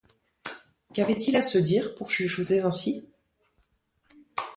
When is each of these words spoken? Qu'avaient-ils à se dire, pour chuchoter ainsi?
Qu'avaient-ils 0.95 1.35
à 1.37 1.43
se 1.43 1.59
dire, 1.59 1.93
pour 1.93 2.09
chuchoter 2.09 2.61
ainsi? 2.61 3.13